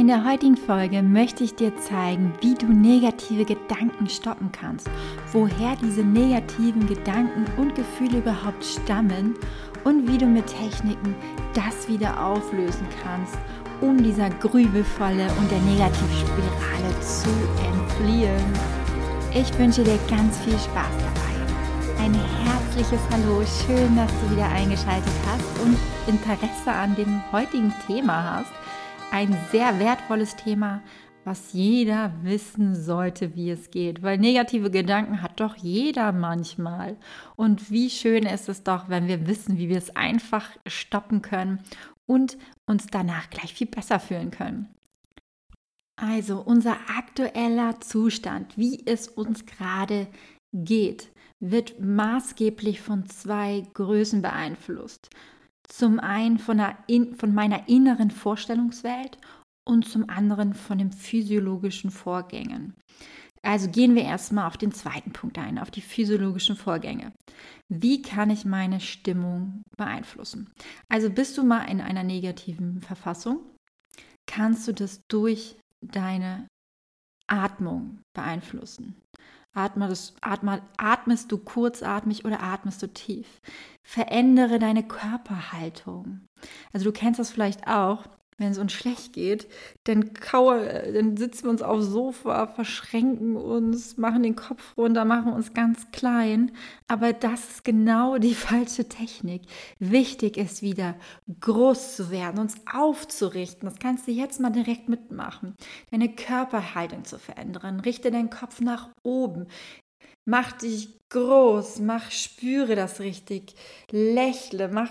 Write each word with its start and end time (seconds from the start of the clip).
In 0.00 0.06
der 0.06 0.24
heutigen 0.24 0.56
Folge 0.56 1.02
möchte 1.02 1.44
ich 1.44 1.56
dir 1.56 1.76
zeigen, 1.76 2.32
wie 2.40 2.54
du 2.54 2.64
negative 2.64 3.44
Gedanken 3.44 4.08
stoppen 4.08 4.50
kannst, 4.50 4.88
woher 5.30 5.76
diese 5.76 6.02
negativen 6.02 6.86
Gedanken 6.86 7.44
und 7.58 7.74
Gefühle 7.74 8.20
überhaupt 8.20 8.64
stammen 8.64 9.34
und 9.84 10.08
wie 10.08 10.16
du 10.16 10.24
mit 10.24 10.46
Techniken 10.46 11.14
das 11.52 11.86
wieder 11.86 12.18
auflösen 12.18 12.86
kannst, 13.02 13.36
um 13.82 14.02
dieser 14.02 14.30
Grübelfalle 14.30 15.26
und 15.38 15.50
der 15.50 15.60
Negativspirale 15.60 17.00
zu 17.02 17.28
entfliehen. 17.68 18.54
Ich 19.34 19.58
wünsche 19.58 19.84
dir 19.84 19.98
ganz 20.08 20.38
viel 20.38 20.58
Spaß 20.58 20.96
dabei. 20.96 22.02
Ein 22.02 22.14
herzliches 22.14 23.02
Hallo, 23.12 23.42
schön, 23.66 23.94
dass 23.96 24.10
du 24.22 24.34
wieder 24.34 24.48
eingeschaltet 24.48 25.12
hast 25.26 25.62
und 25.62 25.76
Interesse 26.06 26.72
an 26.72 26.96
dem 26.96 27.20
heutigen 27.32 27.74
Thema 27.86 28.38
hast 28.38 28.60
ein 29.10 29.36
sehr 29.50 29.78
wertvolles 29.78 30.36
Thema, 30.36 30.82
was 31.24 31.52
jeder 31.52 32.12
wissen 32.22 32.74
sollte, 32.74 33.34
wie 33.34 33.50
es 33.50 33.70
geht. 33.70 34.02
Weil 34.02 34.18
negative 34.18 34.70
Gedanken 34.70 35.22
hat 35.22 35.40
doch 35.40 35.56
jeder 35.56 36.12
manchmal. 36.12 36.96
Und 37.36 37.70
wie 37.70 37.90
schön 37.90 38.24
ist 38.24 38.48
es 38.48 38.62
doch, 38.62 38.88
wenn 38.88 39.08
wir 39.08 39.26
wissen, 39.26 39.58
wie 39.58 39.68
wir 39.68 39.78
es 39.78 39.94
einfach 39.96 40.48
stoppen 40.66 41.22
können 41.22 41.62
und 42.06 42.38
uns 42.66 42.86
danach 42.86 43.28
gleich 43.30 43.54
viel 43.54 43.66
besser 43.66 44.00
fühlen 44.00 44.30
können. 44.30 44.68
Also 45.96 46.40
unser 46.40 46.76
aktueller 46.96 47.80
Zustand, 47.80 48.56
wie 48.56 48.82
es 48.86 49.06
uns 49.08 49.44
gerade 49.44 50.06
geht, 50.52 51.10
wird 51.40 51.80
maßgeblich 51.80 52.80
von 52.80 53.06
zwei 53.08 53.64
Größen 53.74 54.22
beeinflusst. 54.22 55.10
Zum 55.70 56.00
einen 56.00 56.38
von, 56.38 56.60
in, 56.86 57.14
von 57.14 57.32
meiner 57.32 57.68
inneren 57.68 58.10
Vorstellungswelt 58.10 59.18
und 59.68 59.86
zum 59.86 60.10
anderen 60.10 60.54
von 60.54 60.78
den 60.78 60.90
physiologischen 60.90 61.90
Vorgängen. 61.90 62.74
Also 63.42 63.70
gehen 63.70 63.94
wir 63.94 64.02
erstmal 64.02 64.46
auf 64.46 64.58
den 64.58 64.72
zweiten 64.72 65.12
Punkt 65.12 65.38
ein, 65.38 65.58
auf 65.58 65.70
die 65.70 65.80
physiologischen 65.80 66.56
Vorgänge. 66.56 67.12
Wie 67.68 68.02
kann 68.02 68.28
ich 68.30 68.44
meine 68.44 68.80
Stimmung 68.80 69.62
beeinflussen? 69.78 70.52
Also 70.90 71.08
bist 71.08 71.38
du 71.38 71.44
mal 71.44 71.64
in 71.64 71.80
einer 71.80 72.02
negativen 72.02 72.82
Verfassung, 72.82 73.40
kannst 74.26 74.68
du 74.68 74.74
das 74.74 75.00
durch 75.08 75.56
deine 75.80 76.48
Atmung 77.28 78.00
beeinflussen. 78.14 79.00
Atmest, 79.52 80.16
atme, 80.20 80.62
atmest 80.76 81.32
du 81.32 81.38
kurzatmig 81.38 82.24
oder 82.24 82.42
atmest 82.42 82.82
du 82.82 82.86
tief? 82.92 83.40
Verändere 83.82 84.58
deine 84.58 84.86
Körperhaltung. 84.86 86.28
Also 86.72 86.84
du 86.84 86.92
kennst 86.92 87.18
das 87.18 87.30
vielleicht 87.30 87.66
auch, 87.66 88.06
wenn 88.40 88.52
es 88.52 88.58
uns 88.58 88.72
schlecht 88.72 89.12
geht, 89.12 89.46
dann, 89.84 90.14
kaue, 90.14 90.90
dann 90.92 91.16
sitzen 91.16 91.44
wir 91.44 91.50
uns 91.50 91.62
aufs 91.62 91.86
Sofa, 91.86 92.46
verschränken 92.46 93.36
uns, 93.36 93.98
machen 93.98 94.22
den 94.22 94.34
Kopf 94.34 94.76
runter, 94.76 95.04
machen 95.04 95.32
uns 95.32 95.52
ganz 95.52 95.90
klein. 95.92 96.52
Aber 96.88 97.12
das 97.12 97.48
ist 97.50 97.64
genau 97.64 98.16
die 98.16 98.34
falsche 98.50 98.88
Technik. 98.88 99.42
Wichtig 99.78 100.38
ist 100.38 100.62
wieder, 100.62 100.96
groß 101.40 101.96
zu 101.96 102.10
werden, 102.10 102.40
uns 102.40 102.54
aufzurichten. 102.72 103.68
Das 103.68 103.78
kannst 103.78 104.08
du 104.08 104.12
jetzt 104.12 104.40
mal 104.40 104.50
direkt 104.50 104.88
mitmachen. 104.88 105.54
Deine 105.90 106.14
Körperhaltung 106.14 107.04
zu 107.04 107.18
verändern. 107.18 107.80
Richte 107.80 108.10
deinen 108.10 108.30
Kopf 108.30 108.60
nach 108.62 108.88
oben. 109.02 109.46
Mach 110.24 110.52
dich 110.52 110.98
groß, 111.10 111.80
mach, 111.80 112.10
spüre 112.10 112.74
das 112.74 113.00
richtig. 113.00 113.54
Lächle, 113.90 114.68
mach 114.68 114.90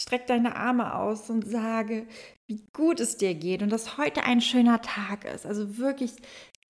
Streck 0.00 0.26
deine 0.28 0.54
Arme 0.56 0.94
aus 0.94 1.28
und 1.28 1.44
sage, 1.44 2.06
wie 2.48 2.66
gut 2.72 2.98
es 2.98 3.16
dir 3.16 3.34
geht 3.34 3.62
und 3.62 3.70
dass 3.70 3.98
heute 3.98 4.24
ein 4.24 4.40
schöner 4.40 4.80
Tag 4.80 5.24
ist. 5.24 5.46
Also 5.46 5.78
wirklich 5.78 6.12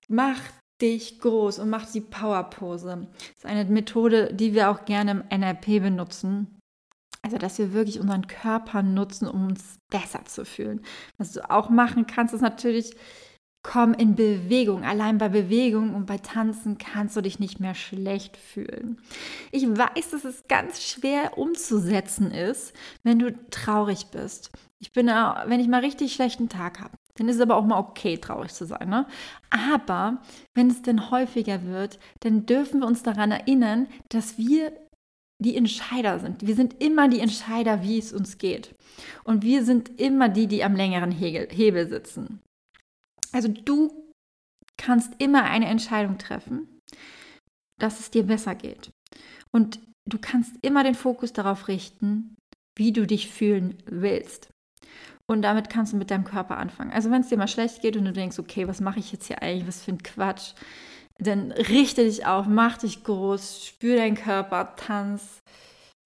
mach 0.09 0.39
dich 0.83 1.21
groß 1.21 1.61
und 1.61 1.71
mach 1.71 1.91
die 1.91 2.01
Powerpose. 2.01 3.09
Das 3.19 3.37
ist 3.39 3.47
eine 3.47 3.65
Methode, 3.65 4.33
die 4.35 4.55
wir 4.55 4.71
auch 4.71 4.85
gerne 4.85 5.11
im 5.13 5.41
NLP 5.41 5.83
benutzen. 5.83 6.55
Also, 7.23 7.37
dass 7.37 7.59
wir 7.59 7.73
wirklich 7.73 7.99
unseren 7.99 8.29
Körper 8.29 8.83
nutzen, 8.83 9.27
um 9.27 9.49
uns 9.49 9.79
besser 9.91 10.25
zu 10.25 10.45
fühlen. 10.45 10.83
Was 11.19 11.33
du 11.33 11.51
auch 11.51 11.69
machen 11.69 12.07
kannst, 12.07 12.33
ist 12.33 12.43
natürlich 12.43 12.95
Komm 13.63 13.93
in 13.93 14.15
Bewegung. 14.15 14.85
Allein 14.85 15.19
bei 15.19 15.29
Bewegung 15.29 15.95
und 15.95 16.07
bei 16.07 16.19
Tanzen 16.19 16.79
kannst 16.79 17.17
du 17.17 17.21
dich 17.21 17.39
nicht 17.39 17.59
mehr 17.61 17.75
schlecht 17.75 18.37
fühlen. 18.37 19.01
Ich 19.51 19.65
weiß, 19.67 20.11
dass 20.11 20.25
es 20.25 20.47
ganz 20.49 20.83
schwer 20.83 21.37
umzusetzen 21.37 22.31
ist, 22.31 22.73
wenn 23.03 23.19
du 23.19 23.37
traurig 23.51 24.07
bist. 24.13 24.51
Ich 24.81 24.93
bin, 24.93 25.07
wenn 25.07 25.61
ich 25.61 25.69
mal 25.69 25.81
richtig 25.81 26.15
schlechten 26.15 26.49
Tag 26.49 26.81
habe, 26.81 26.97
dann 27.17 27.29
ist 27.29 27.37
es 27.37 27.43
aber 27.43 27.57
auch 27.57 27.65
mal 27.65 27.79
okay, 27.79 28.17
traurig 28.17 28.53
zu 28.55 28.65
sein. 28.65 28.89
Ne? 28.89 29.07
Aber 29.51 30.23
wenn 30.55 30.71
es 30.71 30.83
denn 30.83 31.11
häufiger 31.11 31.65
wird, 31.65 31.99
dann 32.21 32.47
dürfen 32.47 32.81
wir 32.81 32.87
uns 32.87 33.03
daran 33.03 33.33
erinnern, 33.33 33.89
dass 34.09 34.39
wir 34.39 34.73
die 35.41 35.57
Entscheider 35.57 36.19
sind. 36.19 36.47
Wir 36.47 36.55
sind 36.55 36.83
immer 36.83 37.09
die 37.09 37.21
Entscheider, 37.21 37.83
wie 37.83 37.99
es 37.99 38.13
uns 38.13 38.39
geht. 38.39 38.75
Und 39.25 39.43
wir 39.43 39.65
sind 39.65 40.01
immer 40.01 40.29
die, 40.29 40.47
die 40.47 40.65
am 40.65 40.75
längeren 40.75 41.13
Hebel 41.13 41.89
sitzen. 41.89 42.41
Also 43.33 43.49
du 43.49 44.13
kannst 44.77 45.13
immer 45.19 45.45
eine 45.45 45.67
Entscheidung 45.67 46.19
treffen, 46.19 46.81
dass 47.81 48.01
es 48.01 48.11
dir 48.11 48.25
besser 48.25 48.55
geht. 48.55 48.91
Und 49.53 49.81
du 50.09 50.19
kannst 50.19 50.55
immer 50.63 50.83
den 50.83 50.95
Fokus 50.95 51.33
darauf 51.33 51.69
richten, 51.69 52.37
wie 52.77 52.93
du 52.93 53.07
dich 53.07 53.29
fühlen 53.29 53.77
willst. 53.87 54.51
Und 55.27 55.43
damit 55.43 55.69
kannst 55.69 55.93
du 55.93 55.97
mit 55.97 56.11
deinem 56.11 56.25
Körper 56.25 56.57
anfangen. 56.57 56.91
Also 56.93 57.11
wenn 57.11 57.21
es 57.21 57.29
dir 57.29 57.37
mal 57.37 57.49
schlecht 57.49 57.83
geht 57.83 57.97
und 57.97 58.05
du 58.05 58.13
denkst, 58.13 58.39
okay, 58.39 58.67
was 58.67 58.81
mache 58.81 58.99
ich 58.99 59.13
jetzt 59.13 59.27
hier 59.27 59.43
eigentlich, 59.43 59.69
was 59.69 59.83
für 59.83 59.93
ein 59.93 60.03
Quatsch, 60.03 60.55
dann 61.19 61.53
richte 61.53 62.05
dich 62.05 62.25
auf, 62.25 62.47
mach 62.47 62.79
dich 62.79 63.05
groß, 63.05 63.67
spür 63.67 63.97
deinen 63.97 64.17
Körper, 64.17 64.75
tanz, 64.77 65.43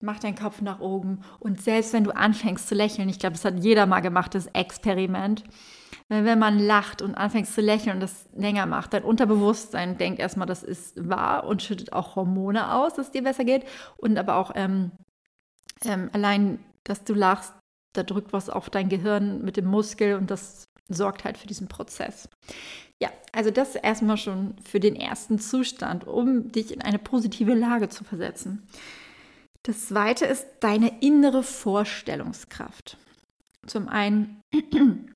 mach 0.01 0.19
deinen 0.19 0.35
Kopf 0.37 0.61
nach 0.61 0.81
oben. 0.81 1.23
Und 1.39 1.63
selbst 1.63 1.93
wenn 1.93 2.05
du 2.05 2.11
anfängst 2.11 2.69
zu 2.69 2.75
lächeln, 2.75 3.09
ich 3.09 3.19
glaube, 3.19 3.35
das 3.35 3.45
hat 3.45 3.63
jeder 3.63 3.87
mal 3.87 4.01
gemacht, 4.01 4.35
das 4.35 4.47
Experiment, 4.49 5.45
wenn 6.09 6.39
man 6.39 6.59
lacht 6.59 7.01
und 7.01 7.15
anfängt 7.15 7.49
zu 7.49 7.61
lächeln 7.61 7.97
und 7.97 8.01
das 8.01 8.29
länger 8.35 8.67
macht, 8.67 8.93
dein 8.93 9.05
Unterbewusstsein 9.05 9.99
denkt 9.99 10.19
erstmal, 10.19 10.47
das 10.47 10.63
ist 10.63 11.09
wahr 11.09 11.47
und 11.47 11.63
schüttet 11.63 11.93
auch 11.93 12.17
Hormone 12.17 12.73
aus, 12.75 12.95
dass 12.95 13.07
es 13.07 13.13
dir 13.13 13.23
besser 13.23 13.45
geht. 13.45 13.65
Und 13.97 14.19
aber 14.19 14.37
auch 14.37 14.53
ähm, 14.55 14.93
ähm, 15.85 16.11
allein, 16.13 16.59
dass 16.85 17.05
du 17.05 17.15
lachst, 17.15 17.55
da 17.93 18.03
drückt 18.03 18.33
was 18.33 18.49
auf 18.49 18.71
dein 18.71 18.89
Gehirn 18.89 19.43
mit 19.43 19.57
dem 19.57 19.67
Muskel 19.67 20.17
und 20.17 20.31
das 20.31 20.69
sorgt 20.89 21.25
halt 21.25 21.39
für 21.39 21.47
diesen 21.47 21.69
Prozess. 21.69 22.29
Ja, 23.01 23.11
also 23.33 23.51
das 23.51 23.75
erstmal 23.75 24.17
schon 24.17 24.57
für 24.63 24.81
den 24.81 24.97
ersten 24.97 25.39
Zustand, 25.39 26.07
um 26.07 26.53
dich 26.53 26.73
in 26.73 26.83
eine 26.83 26.99
positive 26.99 27.55
Lage 27.55 27.89
zu 27.89 28.05
versetzen. 28.05 28.67
Das 29.63 29.87
zweite 29.89 30.27
ist 30.27 30.47
deine 30.61 31.01
innere 31.01 31.43
Vorstellungskraft. 31.43 32.97
Zum 33.67 33.89
einen 33.89 34.43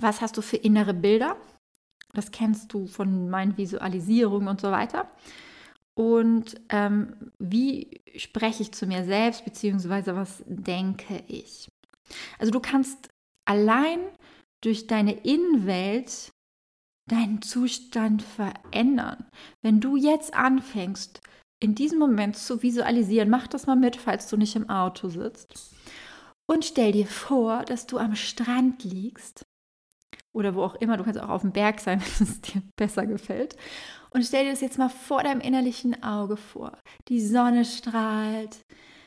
was 0.00 0.20
hast 0.20 0.36
du 0.36 0.42
für 0.42 0.56
innere 0.56 0.94
Bilder? 0.94 1.36
Das 2.12 2.30
kennst 2.30 2.72
du 2.72 2.86
von 2.86 3.28
meinen 3.28 3.56
Visualisierungen 3.56 4.48
und 4.48 4.60
so 4.60 4.70
weiter. 4.70 5.10
Und 5.94 6.60
ähm, 6.68 7.32
wie 7.38 8.02
spreche 8.16 8.62
ich 8.62 8.72
zu 8.72 8.86
mir 8.86 9.04
selbst, 9.04 9.44
beziehungsweise 9.44 10.14
was 10.14 10.42
denke 10.46 11.22
ich? 11.26 11.68
Also 12.38 12.52
du 12.52 12.60
kannst 12.60 13.08
allein 13.44 14.00
durch 14.62 14.86
deine 14.86 15.12
Innenwelt 15.24 16.30
deinen 17.08 17.42
Zustand 17.42 18.22
verändern. 18.22 19.26
Wenn 19.62 19.80
du 19.80 19.96
jetzt 19.96 20.34
anfängst, 20.34 21.20
in 21.62 21.74
diesem 21.74 21.98
Moment 21.98 22.36
zu 22.36 22.62
visualisieren, 22.62 23.30
mach 23.30 23.46
das 23.46 23.66
mal 23.66 23.76
mit, 23.76 23.96
falls 23.96 24.28
du 24.28 24.36
nicht 24.36 24.56
im 24.56 24.68
Auto 24.68 25.08
sitzt. 25.08 25.74
Und 26.48 26.64
stell 26.64 26.92
dir 26.92 27.06
vor, 27.06 27.64
dass 27.64 27.86
du 27.86 27.98
am 27.98 28.14
Strand 28.14 28.84
liegst 28.84 29.46
oder 30.32 30.54
wo 30.54 30.62
auch 30.62 30.74
immer. 30.76 30.96
Du 30.96 31.04
kannst 31.04 31.20
auch 31.20 31.30
auf 31.30 31.40
dem 31.40 31.52
Berg 31.52 31.80
sein, 31.80 32.00
wenn 32.18 32.26
es 32.26 32.40
dir 32.40 32.62
besser 32.76 33.06
gefällt. 33.06 33.56
Und 34.10 34.24
stell 34.24 34.44
dir 34.44 34.50
das 34.50 34.60
jetzt 34.60 34.78
mal 34.78 34.88
vor 34.90 35.22
deinem 35.22 35.40
innerlichen 35.40 36.02
Auge 36.02 36.36
vor. 36.36 36.78
Die 37.08 37.20
Sonne 37.20 37.64
strahlt. 37.64 38.60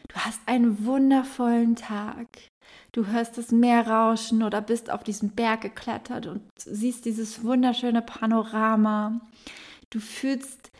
Du 0.07 0.15
hast 0.15 0.41
einen 0.47 0.85
wundervollen 0.85 1.75
Tag. 1.75 2.27
Du 2.91 3.07
hörst 3.07 3.37
das 3.37 3.51
Meer 3.51 3.87
rauschen 3.87 4.43
oder 4.43 4.61
bist 4.61 4.89
auf 4.89 5.03
diesen 5.03 5.31
Berg 5.31 5.61
geklettert 5.61 6.27
und 6.27 6.41
siehst 6.57 7.05
dieses 7.05 7.43
wunderschöne 7.43 8.01
Panorama. 8.01 9.21
Du 9.89 9.99
fühlst 9.99 10.71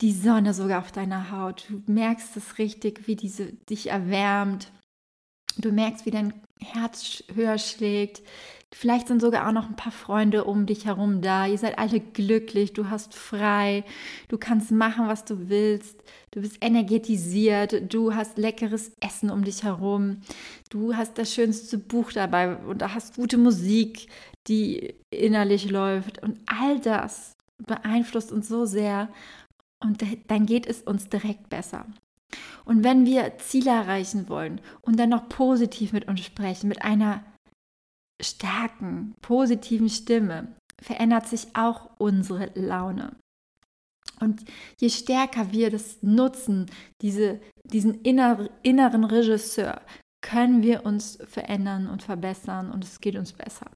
die 0.00 0.12
Sonne 0.12 0.54
sogar 0.54 0.80
auf 0.80 0.92
deiner 0.92 1.30
Haut. 1.30 1.66
Du 1.68 1.92
merkst 1.92 2.36
es 2.36 2.58
richtig, 2.58 3.06
wie 3.06 3.16
diese 3.16 3.52
dich 3.52 3.90
erwärmt. 3.90 4.72
Du 5.60 5.72
merkst, 5.72 6.06
wie 6.06 6.10
dein 6.10 6.32
Herz 6.60 7.22
höher 7.34 7.58
schlägt. 7.58 8.22
Vielleicht 8.72 9.08
sind 9.08 9.20
sogar 9.20 9.48
auch 9.48 9.52
noch 9.52 9.68
ein 9.68 9.74
paar 9.74 9.92
Freunde 9.92 10.44
um 10.44 10.64
dich 10.64 10.86
herum 10.86 11.22
da. 11.22 11.46
Ihr 11.46 11.58
seid 11.58 11.78
alle 11.78 11.98
glücklich, 11.98 12.72
du 12.72 12.88
hast 12.88 13.14
frei, 13.14 13.84
du 14.28 14.38
kannst 14.38 14.70
machen, 14.70 15.08
was 15.08 15.24
du 15.24 15.48
willst. 15.48 16.00
Du 16.30 16.40
bist 16.40 16.58
energetisiert, 16.60 17.92
du 17.92 18.14
hast 18.14 18.38
leckeres 18.38 18.92
Essen 19.00 19.30
um 19.30 19.42
dich 19.42 19.64
herum. 19.64 20.20
Du 20.70 20.94
hast 20.94 21.18
das 21.18 21.34
schönste 21.34 21.78
Buch 21.78 22.12
dabei 22.12 22.56
und 22.56 22.80
da 22.80 22.94
hast 22.94 23.16
gute 23.16 23.38
Musik. 23.38 24.08
die 24.46 24.94
innerlich 25.10 25.70
läuft. 25.70 26.22
Und 26.22 26.38
all 26.46 26.80
das 26.80 27.36
beeinflusst 27.58 28.32
uns 28.32 28.48
so 28.48 28.64
sehr 28.64 29.08
und 29.80 30.02
dann 30.28 30.46
geht 30.46 30.66
es 30.66 30.82
uns 30.82 31.08
direkt 31.08 31.48
besser. 31.48 31.86
Und 32.64 32.84
wenn 32.84 33.06
wir 33.06 33.38
Ziele 33.38 33.70
erreichen 33.70 34.28
wollen 34.28 34.60
und 34.82 34.98
dann 34.98 35.10
noch 35.10 35.28
positiv 35.28 35.92
mit 35.92 36.08
uns 36.08 36.20
sprechen, 36.20 36.68
mit 36.68 36.82
einer 36.82 37.24
starken, 38.20 39.14
positiven 39.22 39.88
Stimme, 39.88 40.54
verändert 40.80 41.26
sich 41.26 41.48
auch 41.54 41.90
unsere 41.98 42.50
Laune. 42.54 43.16
Und 44.20 44.44
je 44.78 44.90
stärker 44.90 45.52
wir 45.52 45.70
das 45.70 46.02
nutzen, 46.02 46.66
diese, 47.00 47.40
diesen 47.64 48.02
inner, 48.02 48.50
inneren 48.62 49.04
Regisseur, 49.04 49.80
können 50.22 50.62
wir 50.62 50.84
uns 50.84 51.18
verändern 51.24 51.86
und 51.86 52.02
verbessern 52.02 52.70
und 52.70 52.84
es 52.84 53.00
geht 53.00 53.16
uns 53.16 53.32
besser. 53.32 53.70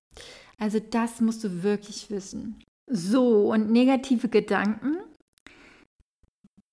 Also 0.59 0.79
das 0.79 1.21
musst 1.21 1.43
du 1.43 1.63
wirklich 1.63 2.11
wissen. 2.11 2.63
So, 2.91 3.51
und 3.53 3.71
negative 3.71 4.29
Gedanken. 4.29 4.99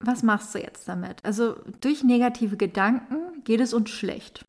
Was 0.04 0.24
machst 0.24 0.54
du 0.56 0.60
jetzt 0.60 0.88
damit? 0.88 1.24
Also 1.24 1.56
durch 1.80 2.04
negative 2.04 2.58
Gedanken 2.58 3.44
geht 3.44 3.60
es 3.60 3.74
uns 3.74 3.90
schlecht. 3.90 4.44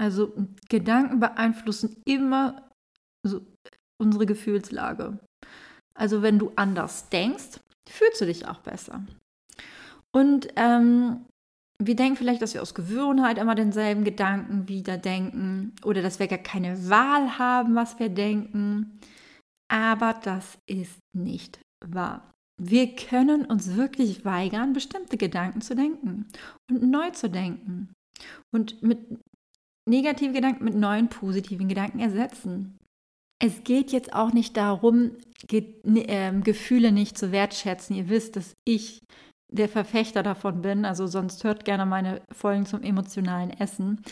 Also 0.00 0.32
Gedanken 0.68 1.20
beeinflussen 1.20 1.96
immer 2.06 2.70
so 3.26 3.40
unsere 4.00 4.26
Gefühlslage. 4.26 5.18
Also 5.94 6.22
wenn 6.22 6.38
du 6.38 6.52
anders 6.56 7.08
denkst, 7.10 7.60
fühlst 7.88 8.20
du 8.20 8.26
dich 8.26 8.46
auch 8.48 8.60
besser. 8.60 9.04
Und 10.12 10.48
ähm, 10.56 11.26
wir 11.78 11.96
denken 11.96 12.16
vielleicht, 12.16 12.42
dass 12.42 12.54
wir 12.54 12.62
aus 12.62 12.74
Gewohnheit 12.74 13.38
immer 13.38 13.54
denselben 13.54 14.04
Gedanken 14.04 14.68
wieder 14.68 14.98
denken 14.98 15.74
oder 15.84 16.02
dass 16.02 16.18
wir 16.18 16.28
gar 16.28 16.38
keine 16.38 16.88
Wahl 16.90 17.38
haben, 17.38 17.74
was 17.74 17.98
wir 17.98 18.08
denken. 18.08 19.00
Aber 19.70 20.14
das 20.14 20.58
ist 20.66 20.98
nicht 21.16 21.60
wahr. 21.86 22.30
Wir 22.62 22.94
können 22.94 23.46
uns 23.46 23.74
wirklich 23.74 24.26
weigern, 24.26 24.74
bestimmte 24.74 25.16
Gedanken 25.16 25.62
zu 25.62 25.74
denken 25.74 26.26
und 26.70 26.82
neu 26.82 27.08
zu 27.10 27.30
denken 27.30 27.94
und 28.52 28.82
mit 28.82 28.98
negativen 29.88 30.34
Gedanken 30.34 30.64
mit 30.64 30.74
neuen 30.74 31.08
positiven 31.08 31.68
Gedanken 31.68 32.00
ersetzen. 32.00 32.76
Es 33.42 33.64
geht 33.64 33.92
jetzt 33.92 34.12
auch 34.12 34.34
nicht 34.34 34.58
darum, 34.58 35.12
Ge 35.48 35.72
äh, 35.86 36.38
Gefühle 36.40 36.92
nicht 36.92 37.16
zu 37.16 37.32
wertschätzen. 37.32 37.96
Ihr 37.96 38.10
wisst, 38.10 38.36
dass 38.36 38.52
ich 38.66 39.00
der 39.50 39.70
Verfechter 39.70 40.22
davon 40.22 40.60
bin, 40.60 40.84
also 40.84 41.06
sonst 41.06 41.42
hört 41.44 41.64
gerne 41.64 41.86
meine 41.86 42.20
Folgen 42.30 42.66
zum 42.66 42.82
emotionalen 42.82 43.50
Essen, 43.50 44.02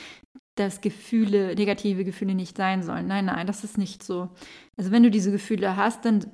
dass 0.57 0.81
Gefühle, 0.81 1.55
negative 1.55 2.05
Gefühle 2.05 2.35
nicht 2.35 2.57
sein 2.57 2.83
sollen. 2.83 3.07
Nein, 3.07 3.27
nein, 3.27 3.47
das 3.47 3.63
ist 3.63 3.77
nicht 3.77 4.03
so. 4.03 4.31
Also 4.79 4.91
wenn 4.91 5.03
du 5.03 5.11
diese 5.11 5.31
Gefühle 5.31 5.77
hast, 5.77 6.05
dann 6.07 6.27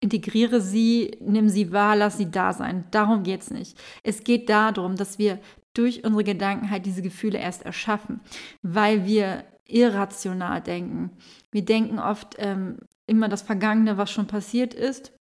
integriere 0.00 0.60
sie, 0.60 1.16
nimm 1.20 1.48
sie 1.48 1.72
wahr, 1.72 1.96
lass 1.96 2.16
sie 2.16 2.30
da 2.30 2.52
sein. 2.52 2.84
Darum 2.90 3.22
geht 3.22 3.42
es 3.42 3.50
nicht. 3.50 3.78
Es 4.02 4.24
geht 4.24 4.48
darum, 4.48 4.96
dass 4.96 5.18
wir 5.18 5.38
durch 5.74 6.04
unsere 6.04 6.24
Gedanken 6.24 6.70
halt 6.70 6.86
diese 6.86 7.02
Gefühle 7.02 7.38
erst 7.38 7.62
erschaffen, 7.64 8.20
weil 8.62 9.04
wir 9.04 9.44
irrational 9.66 10.60
denken. 10.60 11.10
Wir 11.50 11.64
denken 11.64 11.98
oft 11.98 12.36
ähm, 12.38 12.78
immer 13.06 13.28
das 13.28 13.42
Vergangene, 13.42 13.96
was 13.98 14.10
schon 14.10 14.26
passiert 14.26 14.72
ist, 14.74 15.12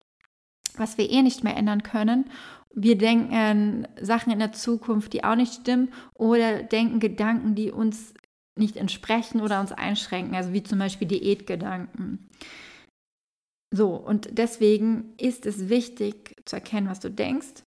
was 0.76 0.98
wir 0.98 1.10
eh 1.10 1.22
nicht 1.22 1.42
mehr 1.44 1.56
ändern 1.56 1.82
können. 1.82 2.26
Wir 2.74 2.96
denken 2.96 3.86
Sachen 4.00 4.32
in 4.32 4.38
der 4.38 4.52
Zukunft, 4.52 5.12
die 5.12 5.24
auch 5.24 5.36
nicht 5.36 5.54
stimmen, 5.54 5.92
oder 6.14 6.62
denken 6.62 7.00
Gedanken, 7.00 7.54
die 7.54 7.70
uns 7.70 8.14
nicht 8.56 8.76
entsprechen 8.76 9.40
oder 9.40 9.60
uns 9.60 9.72
einschränken, 9.72 10.34
also 10.34 10.52
wie 10.52 10.62
zum 10.62 10.78
Beispiel 10.78 11.08
Diätgedanken. 11.08 12.30
So, 13.72 13.94
und 13.96 14.28
deswegen 14.38 15.14
ist 15.16 15.46
es 15.46 15.70
wichtig 15.70 16.36
zu 16.44 16.56
erkennen, 16.56 16.88
was 16.88 17.00
du 17.00 17.10
denkst 17.10 17.64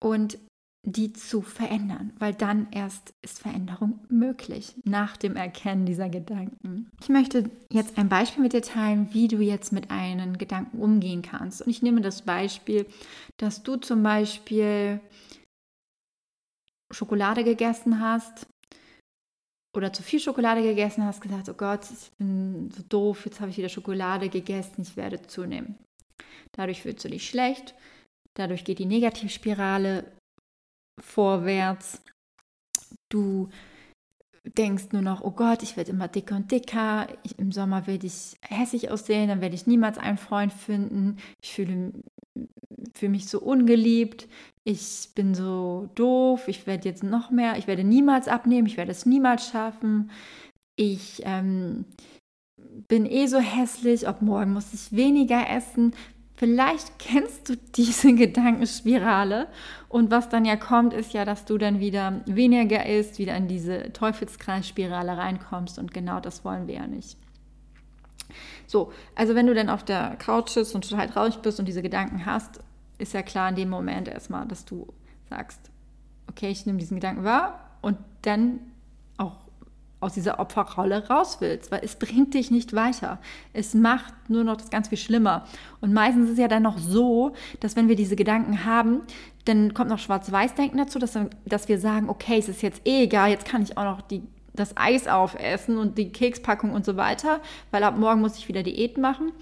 und 0.00 0.38
die 0.86 1.12
zu 1.12 1.40
verändern, 1.40 2.12
weil 2.18 2.34
dann 2.34 2.68
erst 2.70 3.14
ist 3.22 3.40
Veränderung 3.40 4.00
möglich 4.08 4.74
nach 4.84 5.16
dem 5.16 5.34
Erkennen 5.34 5.86
dieser 5.86 6.08
Gedanken. 6.08 6.90
Ich 7.00 7.08
möchte 7.08 7.50
jetzt 7.72 7.96
ein 7.96 8.08
Beispiel 8.08 8.42
mit 8.42 8.52
dir 8.52 8.62
teilen, 8.62 9.08
wie 9.12 9.26
du 9.26 9.38
jetzt 9.38 9.72
mit 9.72 9.90
einem 9.90 10.36
Gedanken 10.36 10.78
umgehen 10.78 11.22
kannst. 11.22 11.62
Und 11.62 11.70
ich 11.70 11.82
nehme 11.82 12.02
das 12.02 12.22
Beispiel, 12.22 12.86
dass 13.38 13.62
du 13.62 13.76
zum 13.76 14.02
Beispiel 14.02 15.00
Schokolade 16.92 17.44
gegessen 17.44 18.00
hast 18.00 18.46
oder 19.76 19.92
zu 19.92 20.02
viel 20.02 20.20
Schokolade 20.20 20.62
gegessen 20.62 21.04
hast, 21.04 21.20
gesagt, 21.20 21.48
oh 21.48 21.54
Gott, 21.54 21.84
ich 21.90 22.10
bin 22.18 22.70
so 22.70 22.82
doof, 22.88 23.24
jetzt 23.24 23.40
habe 23.40 23.50
ich 23.50 23.58
wieder 23.58 23.68
Schokolade 23.68 24.28
gegessen, 24.28 24.82
ich 24.82 24.96
werde 24.96 25.22
zunehmen. 25.22 25.78
Dadurch 26.52 26.82
fühlst 26.82 27.04
du 27.04 27.08
dich 27.08 27.28
schlecht, 27.28 27.74
dadurch 28.34 28.64
geht 28.64 28.78
die 28.78 28.86
Negativspirale 28.86 30.04
vorwärts. 31.00 32.00
Du 33.08 33.48
denkst 34.44 34.88
nur 34.92 35.02
noch, 35.02 35.22
oh 35.22 35.30
Gott, 35.30 35.62
ich 35.62 35.76
werde 35.76 35.90
immer 35.90 36.08
dicker 36.08 36.36
und 36.36 36.50
dicker, 36.50 37.08
ich, 37.22 37.38
im 37.38 37.50
Sommer 37.50 37.86
werde 37.86 38.06
ich 38.06 38.36
hässlich 38.42 38.90
aussehen, 38.90 39.28
dann 39.28 39.40
werde 39.40 39.54
ich 39.54 39.66
niemals 39.66 39.98
einen 39.98 40.18
Freund 40.18 40.52
finden, 40.52 41.16
ich 41.42 41.52
fühle, 41.52 41.92
fühle 42.94 43.12
mich 43.12 43.28
so 43.28 43.40
ungeliebt, 43.40 44.28
ich 44.64 45.08
bin 45.14 45.34
so 45.34 45.88
doof, 45.94 46.48
ich 46.48 46.66
werde 46.66 46.88
jetzt 46.88 47.02
noch 47.02 47.30
mehr, 47.30 47.56
ich 47.56 47.66
werde 47.66 47.84
niemals 47.84 48.28
abnehmen, 48.28 48.66
ich 48.66 48.76
werde 48.76 48.92
es 48.92 49.06
niemals 49.06 49.48
schaffen, 49.48 50.10
ich 50.76 51.22
ähm, 51.24 51.86
bin 52.88 53.06
eh 53.06 53.26
so 53.26 53.38
hässlich, 53.38 54.08
ob 54.08 54.20
morgen 54.20 54.52
muss 54.52 54.74
ich 54.74 54.92
weniger 54.92 55.48
essen, 55.48 55.94
Vielleicht 56.36 56.98
kennst 56.98 57.48
du 57.48 57.56
diese 57.56 58.14
Gedankenspirale 58.14 59.48
und 59.88 60.10
was 60.10 60.28
dann 60.28 60.44
ja 60.44 60.56
kommt, 60.56 60.92
ist 60.92 61.12
ja, 61.12 61.24
dass 61.24 61.44
du 61.44 61.58
dann 61.58 61.80
wieder 61.80 62.22
weniger 62.26 62.86
isst, 62.86 63.18
wieder 63.18 63.36
in 63.36 63.48
diese 63.48 63.92
Teufelskreisspirale 63.92 65.16
reinkommst 65.16 65.78
und 65.78 65.92
genau 65.92 66.20
das 66.20 66.44
wollen 66.44 66.66
wir 66.66 66.74
ja 66.74 66.86
nicht. 66.86 67.16
So, 68.66 68.92
also 69.14 69.34
wenn 69.34 69.46
du 69.46 69.54
dann 69.54 69.68
auf 69.68 69.84
der 69.84 70.16
Couch 70.16 70.50
sitzt 70.50 70.74
und 70.74 70.88
total 70.88 71.08
traurig 71.08 71.36
bist 71.36 71.60
und 71.60 71.66
diese 71.66 71.82
Gedanken 71.82 72.26
hast, 72.26 72.60
ist 72.98 73.12
ja 73.12 73.22
klar 73.22 73.48
in 73.50 73.56
dem 73.56 73.68
Moment 73.68 74.08
erstmal, 74.08 74.46
dass 74.46 74.64
du 74.64 74.92
sagst, 75.28 75.70
okay, 76.28 76.48
ich 76.48 76.66
nehme 76.66 76.78
diesen 76.78 76.96
Gedanken 76.96 77.24
wahr 77.24 77.70
und 77.82 77.98
dann 78.22 78.60
aus 80.00 80.14
dieser 80.14 80.38
Opferrolle 80.38 81.08
raus 81.08 81.38
willst, 81.40 81.70
weil 81.70 81.80
es 81.82 81.96
bringt 81.96 82.34
dich 82.34 82.50
nicht 82.50 82.74
weiter. 82.74 83.18
Es 83.52 83.74
macht 83.74 84.12
nur 84.28 84.44
noch 84.44 84.56
das 84.56 84.70
ganz 84.70 84.88
viel 84.88 84.98
schlimmer. 84.98 85.46
Und 85.80 85.92
meistens 85.92 86.26
ist 86.26 86.32
es 86.32 86.38
ja 86.38 86.48
dann 86.48 86.62
noch 86.62 86.78
so, 86.78 87.32
dass 87.60 87.74
wenn 87.76 87.88
wir 87.88 87.96
diese 87.96 88.16
Gedanken 88.16 88.64
haben, 88.64 89.00
dann 89.46 89.74
kommt 89.74 89.90
noch 89.90 89.98
Schwarz-Weiß-Denken 89.98 90.78
dazu, 90.78 90.98
dass, 90.98 91.18
dass 91.44 91.68
wir 91.68 91.78
sagen, 91.78 92.08
okay, 92.08 92.38
es 92.38 92.48
ist 92.48 92.62
jetzt 92.62 92.86
eh 92.86 93.04
egal, 93.04 93.30
jetzt 93.30 93.46
kann 93.46 93.62
ich 93.62 93.76
auch 93.76 93.84
noch 93.84 94.02
die, 94.02 94.22
das 94.54 94.76
Eis 94.76 95.06
aufessen 95.06 95.78
und 95.78 95.98
die 95.98 96.10
Kekspackung 96.10 96.72
und 96.72 96.84
so 96.84 96.96
weiter, 96.96 97.40
weil 97.70 97.82
ab 97.82 97.98
morgen 97.98 98.20
muss 98.20 98.38
ich 98.38 98.48
wieder 98.48 98.62
Diät 98.62 98.98
machen. 98.98 99.32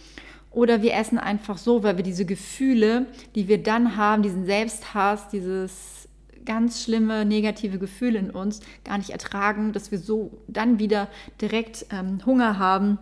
Oder 0.51 0.83
wir 0.83 0.95
essen 0.95 1.19
einfach 1.19 1.57
so, 1.57 1.83
weil 1.83 1.97
wir 1.97 2.05
diese 2.05 2.27
Gefühle, 2.27 3.07
die 3.35 3.49
wir 3.49 3.63
dann 3.63 3.97
haben, 3.97 4.23
diesen 4.23 4.45
Selbsthass, 4.45 5.29
dieses 5.29 6.02
ganz 6.45 6.83
schlimme 6.83 7.25
negative 7.25 7.79
Gefühle 7.79 8.19
in 8.19 8.31
uns 8.31 8.61
gar 8.85 8.99
nicht 8.99 9.11
ertragen, 9.11 9.73
dass 9.73 9.91
wir 9.91 9.99
so 9.99 10.43
dann 10.49 10.79
wieder 10.79 11.09
direkt 11.41 11.87
ähm, 11.91 12.25
Hunger 12.25 12.59
haben 12.59 12.99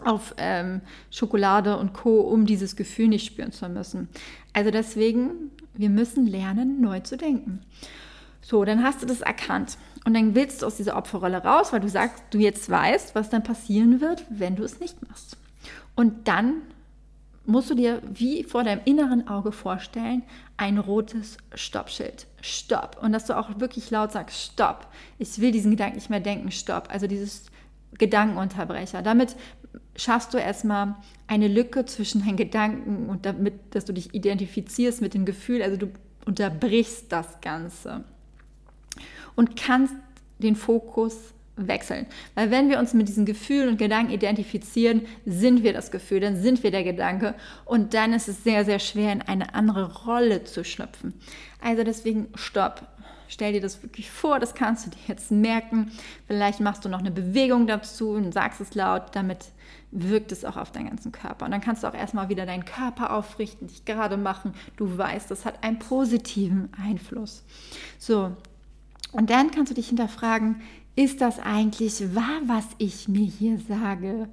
auf 0.00 0.34
ähm, 0.38 0.80
Schokolade 1.10 1.76
und 1.78 1.92
Co., 1.92 2.20
um 2.20 2.46
dieses 2.46 2.76
Gefühl 2.76 3.08
nicht 3.08 3.26
spüren 3.26 3.52
zu 3.52 3.68
müssen. 3.68 4.08
Also 4.52 4.70
deswegen, 4.70 5.50
wir 5.74 5.90
müssen 5.90 6.26
lernen, 6.26 6.80
neu 6.80 7.00
zu 7.00 7.16
denken. 7.16 7.60
So, 8.40 8.64
dann 8.64 8.82
hast 8.82 9.02
du 9.02 9.06
das 9.06 9.20
erkannt. 9.20 9.78
Und 10.04 10.14
dann 10.14 10.34
willst 10.34 10.60
du 10.60 10.66
aus 10.66 10.76
dieser 10.76 10.96
Opferrolle 10.96 11.42
raus, 11.42 11.72
weil 11.72 11.80
du 11.80 11.88
sagst, 11.88 12.22
du 12.30 12.38
jetzt 12.38 12.68
weißt, 12.68 13.14
was 13.14 13.30
dann 13.30 13.42
passieren 13.42 14.00
wird, 14.00 14.24
wenn 14.28 14.56
du 14.56 14.64
es 14.64 14.80
nicht 14.80 15.08
machst. 15.08 15.38
Und 15.94 16.28
dann 16.28 16.56
musst 17.46 17.70
du 17.70 17.74
dir 17.74 18.00
wie 18.12 18.44
vor 18.44 18.64
deinem 18.64 18.80
inneren 18.84 19.28
Auge 19.28 19.52
vorstellen, 19.52 20.22
ein 20.56 20.78
rotes 20.78 21.36
Stoppschild. 21.54 22.26
Stopp. 22.40 22.98
Und 23.02 23.12
dass 23.12 23.26
du 23.26 23.36
auch 23.36 23.60
wirklich 23.60 23.90
laut 23.90 24.12
sagst, 24.12 24.40
Stopp. 24.40 24.88
Ich 25.18 25.38
will 25.38 25.52
diesen 25.52 25.70
Gedanken 25.70 25.96
nicht 25.96 26.10
mehr 26.10 26.20
denken, 26.20 26.50
Stopp. 26.50 26.88
Also 26.90 27.06
dieses 27.06 27.46
Gedankenunterbrecher. 27.98 29.02
Damit 29.02 29.36
schaffst 29.96 30.34
du 30.34 30.38
erstmal 30.38 30.96
eine 31.26 31.48
Lücke 31.48 31.84
zwischen 31.84 32.24
deinen 32.24 32.36
Gedanken 32.36 33.08
und 33.08 33.26
damit, 33.26 33.74
dass 33.74 33.84
du 33.84 33.92
dich 33.92 34.14
identifizierst 34.14 35.00
mit 35.00 35.14
dem 35.14 35.24
Gefühl. 35.24 35.62
Also 35.62 35.76
du 35.76 35.90
unterbrichst 36.24 37.12
das 37.12 37.40
Ganze 37.40 38.04
und 39.34 39.56
kannst 39.56 39.94
den 40.38 40.56
Fokus 40.56 41.33
wechseln. 41.56 42.06
Weil 42.34 42.50
wenn 42.50 42.68
wir 42.68 42.78
uns 42.78 42.94
mit 42.94 43.08
diesen 43.08 43.26
Gefühlen 43.26 43.68
und 43.68 43.78
Gedanken 43.78 44.12
identifizieren, 44.12 45.02
sind 45.24 45.62
wir 45.62 45.72
das 45.72 45.90
Gefühl, 45.90 46.20
dann 46.20 46.40
sind 46.40 46.62
wir 46.62 46.70
der 46.70 46.84
Gedanke 46.84 47.34
und 47.64 47.94
dann 47.94 48.12
ist 48.12 48.28
es 48.28 48.42
sehr, 48.42 48.64
sehr 48.64 48.78
schwer, 48.78 49.12
in 49.12 49.22
eine 49.22 49.54
andere 49.54 50.04
Rolle 50.04 50.44
zu 50.44 50.64
schlüpfen. 50.64 51.14
Also 51.60 51.84
deswegen 51.84 52.28
stopp. 52.34 52.86
stell 53.28 53.52
dir 53.52 53.60
das 53.60 53.82
wirklich 53.82 54.10
vor, 54.10 54.38
das 54.38 54.54
kannst 54.54 54.86
du 54.86 54.90
dir 54.90 54.98
jetzt 55.08 55.30
merken. 55.30 55.90
Vielleicht 56.26 56.60
machst 56.60 56.84
du 56.84 56.88
noch 56.88 57.00
eine 57.00 57.10
Bewegung 57.10 57.66
dazu 57.66 58.10
und 58.10 58.32
sagst 58.32 58.60
es 58.60 58.74
laut, 58.74 59.14
damit 59.14 59.38
wirkt 59.90 60.32
es 60.32 60.44
auch 60.44 60.56
auf 60.56 60.72
deinen 60.72 60.88
ganzen 60.88 61.12
Körper. 61.12 61.44
Und 61.44 61.52
dann 61.52 61.60
kannst 61.60 61.84
du 61.84 61.86
auch 61.86 61.94
erstmal 61.94 62.28
wieder 62.28 62.46
deinen 62.46 62.64
Körper 62.64 63.12
aufrichten, 63.12 63.68
dich 63.68 63.84
gerade 63.84 64.16
machen. 64.16 64.52
Du 64.76 64.98
weißt, 64.98 65.30
das 65.30 65.44
hat 65.44 65.62
einen 65.62 65.78
positiven 65.78 66.68
Einfluss. 66.76 67.44
So, 67.98 68.36
und 69.12 69.30
dann 69.30 69.52
kannst 69.52 69.70
du 69.70 69.74
dich 69.74 69.88
hinterfragen, 69.88 70.60
ist 70.96 71.20
das 71.20 71.38
eigentlich 71.40 72.14
wahr, 72.14 72.40
was 72.46 72.66
ich 72.78 73.08
mir 73.08 73.26
hier 73.26 73.58
sage? 73.58 74.28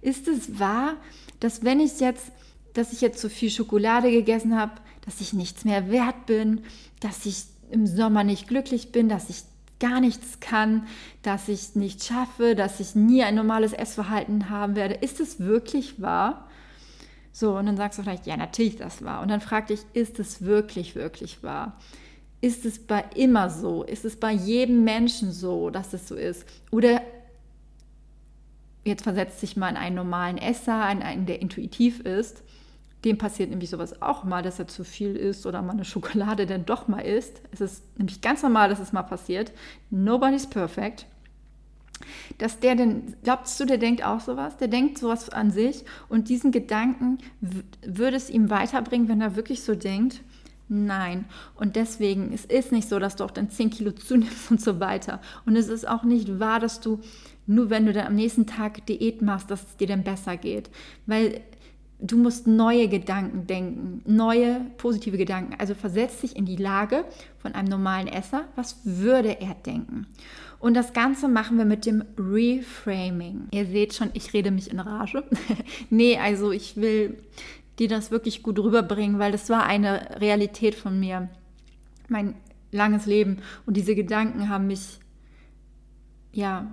Ist 0.00 0.28
es 0.28 0.58
wahr, 0.58 0.94
dass 1.40 1.64
wenn 1.64 1.80
ich 1.80 2.00
jetzt, 2.00 2.32
dass 2.74 2.92
ich 2.92 3.00
jetzt 3.00 3.20
zu 3.20 3.28
viel 3.28 3.50
Schokolade 3.50 4.10
gegessen 4.10 4.58
habe, 4.58 4.72
dass 5.04 5.20
ich 5.20 5.32
nichts 5.32 5.64
mehr 5.64 5.90
wert 5.90 6.26
bin, 6.26 6.62
dass 7.00 7.26
ich 7.26 7.44
im 7.70 7.86
Sommer 7.86 8.24
nicht 8.24 8.48
glücklich 8.48 8.92
bin, 8.92 9.08
dass 9.08 9.30
ich 9.30 9.42
gar 9.78 10.00
nichts 10.00 10.40
kann, 10.40 10.86
dass 11.22 11.48
ich 11.48 11.74
nicht 11.74 12.02
schaffe, 12.04 12.54
dass 12.54 12.80
ich 12.80 12.94
nie 12.94 13.22
ein 13.22 13.34
normales 13.34 13.72
Essverhalten 13.72 14.48
haben 14.48 14.74
werde. 14.74 14.94
Ist 14.94 15.20
es 15.20 15.40
wirklich 15.40 16.00
wahr? 16.00 16.48
So, 17.32 17.58
und 17.58 17.66
dann 17.66 17.76
sagst 17.76 17.98
du 17.98 18.02
vielleicht, 18.02 18.26
ja, 18.26 18.36
natürlich 18.38 18.76
das 18.76 19.04
wahr. 19.04 19.20
Und 19.20 19.28
dann 19.28 19.42
frag 19.42 19.66
dich, 19.66 19.80
ist 19.92 20.18
es 20.18 20.42
wirklich, 20.42 20.94
wirklich 20.94 21.42
wahr? 21.42 21.78
Ist 22.46 22.64
es 22.64 22.78
bei 22.78 23.04
immer 23.14 23.50
so? 23.50 23.82
Ist 23.82 24.04
es 24.04 24.16
bei 24.16 24.30
jedem 24.32 24.84
Menschen 24.84 25.32
so, 25.32 25.70
dass 25.70 25.92
es 25.92 26.06
so 26.06 26.14
ist? 26.14 26.46
Oder 26.70 27.02
jetzt 28.84 29.02
versetzt 29.02 29.40
sich 29.40 29.56
mal 29.56 29.68
in 29.70 29.76
einen 29.76 29.96
normalen 29.96 30.38
Esser, 30.38 30.90
in 30.90 31.02
einen, 31.02 31.26
der 31.26 31.42
intuitiv 31.42 32.00
ist 32.00 32.42
dem 33.06 33.18
passiert 33.18 33.50
nämlich 33.50 33.70
sowas 33.70 34.02
auch 34.02 34.24
mal, 34.24 34.42
dass 34.42 34.58
er 34.58 34.66
zu 34.66 34.82
viel 34.82 35.14
isst 35.14 35.46
oder 35.46 35.62
mal 35.62 35.72
eine 35.72 35.84
Schokolade 35.84 36.44
dann 36.44 36.66
doch 36.66 36.88
mal 36.88 37.00
isst. 37.00 37.40
Es 37.52 37.60
ist 37.60 37.84
nämlich 37.98 38.20
ganz 38.20 38.42
normal, 38.42 38.68
dass 38.68 38.80
es 38.80 38.92
mal 38.92 39.04
passiert. 39.04 39.52
Nobody's 39.90 40.46
perfect. 40.46 41.06
Dass 42.38 42.58
der 42.58 42.74
denn, 42.74 43.14
glaubst 43.22 43.58
du, 43.60 43.64
der 43.64 43.78
denkt 43.78 44.04
auch 44.04 44.20
sowas? 44.20 44.56
Der 44.58 44.68
denkt 44.68 44.98
sowas 44.98 45.30
an 45.30 45.50
sich 45.50 45.84
und 46.08 46.28
diesen 46.28 46.50
Gedanken 46.50 47.18
würde 47.80 48.16
es 48.16 48.28
ihm 48.28 48.50
weiterbringen, 48.50 49.08
wenn 49.08 49.20
er 49.20 49.36
wirklich 49.36 49.62
so 49.62 49.74
denkt? 49.74 50.20
Nein. 50.68 51.26
Und 51.54 51.76
deswegen, 51.76 52.32
es 52.32 52.44
ist 52.44 52.72
nicht 52.72 52.88
so, 52.88 52.98
dass 52.98 53.16
du 53.16 53.24
auch 53.24 53.30
dann 53.30 53.50
10 53.50 53.70
Kilo 53.70 53.92
zunimmst 53.92 54.50
und 54.50 54.60
so 54.60 54.80
weiter. 54.80 55.20
Und 55.44 55.56
es 55.56 55.68
ist 55.68 55.86
auch 55.86 56.02
nicht 56.02 56.40
wahr, 56.40 56.60
dass 56.60 56.80
du 56.80 57.00
nur 57.46 57.70
wenn 57.70 57.86
du 57.86 57.92
dann 57.92 58.08
am 58.08 58.16
nächsten 58.16 58.46
Tag 58.46 58.86
Diät 58.86 59.22
machst, 59.22 59.50
dass 59.50 59.62
es 59.62 59.76
dir 59.76 59.86
dann 59.86 60.02
besser 60.02 60.36
geht. 60.36 60.68
Weil 61.06 61.42
Du 61.98 62.18
musst 62.18 62.46
neue 62.46 62.88
Gedanken 62.88 63.46
denken, 63.46 64.02
neue 64.04 64.60
positive 64.76 65.16
Gedanken. 65.16 65.54
Also 65.58 65.74
versetz 65.74 66.20
dich 66.20 66.36
in 66.36 66.44
die 66.44 66.56
Lage 66.56 67.06
von 67.38 67.54
einem 67.54 67.68
normalen 67.68 68.06
Esser. 68.06 68.44
Was 68.54 68.80
würde 68.84 69.40
er 69.40 69.54
denken? 69.54 70.06
Und 70.58 70.74
das 70.74 70.92
Ganze 70.92 71.26
machen 71.26 71.56
wir 71.56 71.64
mit 71.64 71.86
dem 71.86 72.04
Reframing. 72.18 73.48
Ihr 73.50 73.64
seht 73.64 73.94
schon, 73.94 74.10
ich 74.12 74.34
rede 74.34 74.50
mich 74.50 74.70
in 74.70 74.80
Rage. 74.80 75.24
nee, 75.90 76.18
also 76.18 76.52
ich 76.52 76.76
will 76.76 77.16
dir 77.78 77.88
das 77.88 78.10
wirklich 78.10 78.42
gut 78.42 78.58
rüberbringen, 78.58 79.18
weil 79.18 79.32
das 79.32 79.50
war 79.50 79.66
eine 79.66 80.20
Realität 80.20 80.74
von 80.74 80.98
mir. 80.98 81.28
Mein 82.08 82.34
langes 82.72 83.06
Leben. 83.06 83.38
Und 83.66 83.76
diese 83.76 83.94
Gedanken 83.94 84.48
haben 84.48 84.66
mich 84.66 85.00
ja 86.32 86.70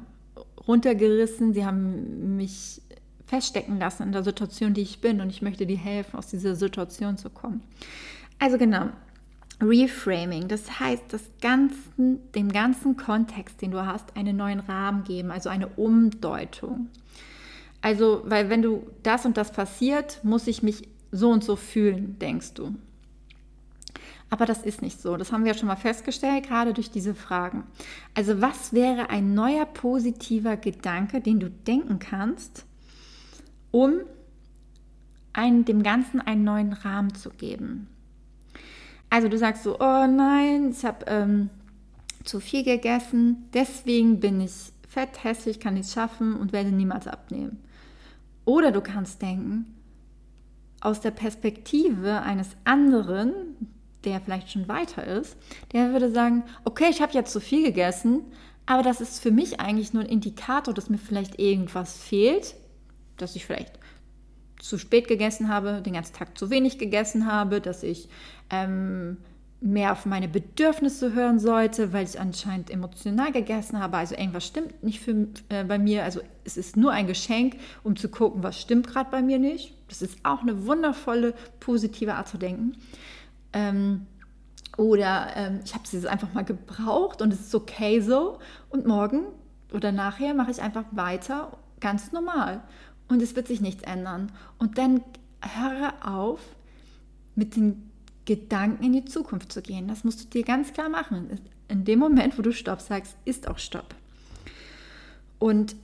runtergerissen. 0.67 1.53
Sie 1.53 1.65
haben 1.65 2.35
mich 2.37 2.81
feststecken 3.25 3.79
lassen 3.79 4.03
in 4.03 4.11
der 4.11 4.23
Situation, 4.23 4.73
die 4.73 4.81
ich 4.81 5.01
bin 5.01 5.21
und 5.21 5.29
ich 5.29 5.41
möchte 5.41 5.65
dir 5.65 5.77
helfen, 5.77 6.17
aus 6.17 6.27
dieser 6.27 6.55
Situation 6.55 7.17
zu 7.17 7.29
kommen. 7.29 7.63
Also 8.39 8.57
genau, 8.57 8.89
Reframing, 9.61 10.47
das 10.47 10.79
heißt, 10.79 11.05
das 11.09 11.23
ganzen, 11.41 12.19
dem 12.33 12.51
ganzen 12.51 12.97
Kontext, 12.97 13.61
den 13.61 13.71
du 13.71 13.85
hast, 13.85 14.15
einen 14.15 14.35
neuen 14.35 14.59
Rahmen 14.59 15.03
geben, 15.03 15.31
also 15.31 15.49
eine 15.49 15.67
Umdeutung. 15.67 16.89
Also, 17.81 18.23
weil 18.25 18.49
wenn 18.49 18.61
du 18.61 18.87
das 19.03 19.25
und 19.25 19.37
das 19.37 19.51
passiert, 19.51 20.23
muss 20.23 20.47
ich 20.47 20.63
mich 20.63 20.87
so 21.13 21.29
und 21.29 21.43
so 21.43 21.55
fühlen, 21.55 22.17
denkst 22.19 22.55
du. 22.55 22.75
Aber 24.29 24.45
das 24.47 24.63
ist 24.63 24.81
nicht 24.81 24.99
so. 24.99 25.15
Das 25.15 25.31
haben 25.31 25.45
wir 25.45 25.51
ja 25.51 25.57
schon 25.57 25.67
mal 25.67 25.75
festgestellt, 25.75 26.47
gerade 26.47 26.73
durch 26.73 26.89
diese 26.89 27.13
Fragen. 27.13 27.65
Also 28.15 28.41
was 28.41 28.73
wäre 28.73 29.11
ein 29.11 29.35
neuer 29.35 29.65
positiver 29.65 30.57
Gedanke, 30.57 31.21
den 31.21 31.39
du 31.39 31.51
denken 31.51 31.99
kannst, 31.99 32.65
um 33.69 34.01
ein, 35.33 35.65
dem 35.65 35.83
Ganzen 35.83 36.19
einen 36.19 36.43
neuen 36.43 36.73
Rahmen 36.73 37.13
zu 37.13 37.29
geben. 37.29 37.87
Also 39.09 39.27
du 39.29 39.37
sagst 39.37 39.63
so, 39.63 39.79
oh 39.79 40.07
nein, 40.07 40.71
ich 40.71 40.83
habe 40.83 41.05
ähm, 41.07 41.49
zu 42.23 42.39
viel 42.39 42.63
gegessen, 42.63 43.49
deswegen 43.53 44.19
bin 44.19 44.41
ich 44.41 44.71
fett, 44.87 45.23
hässlich, 45.23 45.59
kann 45.59 45.75
nichts 45.75 45.93
schaffen 45.93 46.35
und 46.35 46.53
werde 46.53 46.71
niemals 46.71 47.07
abnehmen. 47.07 47.63
Oder 48.45 48.71
du 48.71 48.81
kannst 48.81 49.21
denken, 49.21 49.73
aus 50.83 51.01
der 51.01 51.11
Perspektive 51.11 52.21
eines 52.21 52.49
anderen, 52.63 53.33
der 54.03 54.19
vielleicht 54.19 54.51
schon 54.51 54.67
weiter 54.67 55.05
ist, 55.05 55.37
der 55.71 55.93
würde 55.93 56.11
sagen, 56.11 56.43
okay, 56.65 56.87
ich 56.89 57.01
habe 57.01 57.13
jetzt 57.13 57.31
zu 57.31 57.39
viel 57.39 57.63
gegessen, 57.63 58.21
aber 58.65 58.83
das 58.83 59.01
ist 59.01 59.21
für 59.21 59.31
mich 59.31 59.59
eigentlich 59.59 59.93
nur 59.93 60.03
ein 60.03 60.09
Indikator, 60.09 60.73
dass 60.73 60.89
mir 60.89 60.97
vielleicht 60.97 61.39
irgendwas 61.39 61.97
fehlt 61.97 62.55
dass 63.17 63.35
ich 63.35 63.45
vielleicht 63.45 63.79
zu 64.59 64.77
spät 64.77 65.07
gegessen 65.07 65.49
habe, 65.49 65.81
den 65.81 65.93
ganzen 65.93 66.13
Tag 66.13 66.37
zu 66.37 66.49
wenig 66.49 66.77
gegessen 66.77 67.25
habe, 67.25 67.59
dass 67.59 67.83
ich 67.83 68.07
ähm, 68.49 69.17
mehr 69.63 69.93
auf 69.93 70.05
meine 70.05 70.27
Bedürfnisse 70.27 71.13
hören 71.13 71.39
sollte, 71.39 71.93
weil 71.93 72.05
ich 72.05 72.19
anscheinend 72.19 72.69
emotional 72.69 73.31
gegessen 73.31 73.79
habe. 73.79 73.97
Also 73.97 74.13
irgendwas 74.15 74.45
stimmt 74.45 74.83
nicht 74.83 74.99
für, 74.99 75.27
äh, 75.47 75.63
bei 75.63 75.79
mir. 75.79 76.03
Also 76.03 76.19
es 76.43 76.57
ist 76.57 76.75
nur 76.75 76.91
ein 76.91 77.07
Geschenk, 77.07 77.55
um 77.81 77.95
zu 77.95 78.09
gucken, 78.09 78.43
was 78.43 78.59
stimmt 78.59 78.87
gerade 78.87 79.09
bei 79.09 79.21
mir 79.21 79.39
nicht. 79.39 79.73
Das 79.87 80.01
ist 80.01 80.17
auch 80.23 80.41
eine 80.41 80.65
wundervolle, 80.65 81.33
positive 81.61 82.15
Art 82.15 82.27
zu 82.27 82.37
denken. 82.37 82.77
Ähm, 83.53 84.05
oder 84.77 85.27
ähm, 85.35 85.61
ich 85.63 85.73
habe 85.73 85.85
es 85.85 86.05
einfach 86.05 86.33
mal 86.33 86.43
gebraucht 86.43 87.21
und 87.21 87.31
es 87.31 87.39
ist 87.39 87.55
okay 87.55 88.01
so. 88.01 88.39
Und 88.69 88.85
morgen 88.85 89.27
oder 89.71 89.93
nachher 89.93 90.33
mache 90.33 90.51
ich 90.51 90.61
einfach 90.61 90.85
weiter, 90.91 91.57
ganz 91.79 92.11
normal 92.11 92.61
und 93.07 93.21
es 93.21 93.35
wird 93.35 93.47
sich 93.47 93.61
nichts 93.61 93.83
ändern. 93.83 94.31
Und 94.57 94.77
dann 94.77 95.01
höre 95.41 95.93
auf, 96.05 96.41
mit 97.35 97.55
den 97.55 97.92
Gedanken 98.25 98.83
in 98.83 98.93
die 98.93 99.05
Zukunft 99.05 99.51
zu 99.51 99.61
gehen. 99.61 99.87
Das 99.87 100.03
musst 100.03 100.23
du 100.23 100.27
dir 100.29 100.43
ganz 100.43 100.73
klar 100.73 100.89
machen. 100.89 101.39
In 101.67 101.85
dem 101.85 101.99
Moment, 101.99 102.37
wo 102.37 102.41
du 102.41 102.51
Stopp 102.51 102.81
sagst, 102.81 103.17
ist 103.25 103.47
auch 103.47 103.57
Stopp. 103.57 103.95
Und 105.39 105.75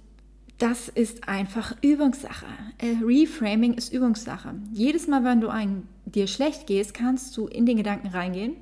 das 0.58 0.89
ist 0.89 1.27
einfach 1.27 1.75
Übungssache. 1.81 2.46
Äh, 2.77 2.98
Reframing 3.01 3.74
ist 3.74 3.93
Übungssache. 3.93 4.55
Jedes 4.74 5.08
Mal, 5.08 5.24
wenn 5.24 5.41
du 5.41 5.48
ein, 5.48 5.88
dir 6.05 6.27
schlecht 6.27 6.67
gehst, 6.67 6.93
kannst 6.93 7.36
du 7.38 7.48
in 7.48 7.65
den 7.65 7.77
Gedanken 7.77 8.08
reingehen, 8.08 8.55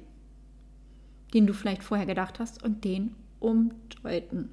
den 1.33 1.47
du 1.47 1.53
vielleicht 1.53 1.83
vorher 1.83 2.05
gedacht 2.05 2.39
hast, 2.39 2.63
und 2.63 2.83
den 2.83 3.15
umdeuten. 3.39 4.49